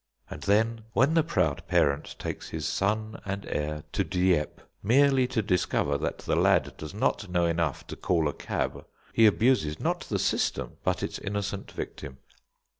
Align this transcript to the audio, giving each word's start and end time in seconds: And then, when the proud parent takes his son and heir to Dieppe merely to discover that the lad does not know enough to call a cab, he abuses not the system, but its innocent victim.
And 0.31 0.41
then, 0.41 0.85
when 0.93 1.13
the 1.13 1.21
proud 1.21 1.67
parent 1.67 2.15
takes 2.17 2.49
his 2.49 2.65
son 2.67 3.21
and 3.23 3.45
heir 3.45 3.83
to 3.91 4.03
Dieppe 4.03 4.63
merely 4.81 5.27
to 5.27 5.43
discover 5.43 5.95
that 5.99 6.17
the 6.17 6.35
lad 6.35 6.75
does 6.75 6.95
not 6.95 7.29
know 7.29 7.45
enough 7.45 7.85
to 7.85 7.95
call 7.95 8.27
a 8.27 8.33
cab, 8.33 8.83
he 9.13 9.27
abuses 9.27 9.79
not 9.79 9.99
the 10.05 10.17
system, 10.17 10.77
but 10.83 11.03
its 11.03 11.19
innocent 11.19 11.69
victim. 11.71 12.17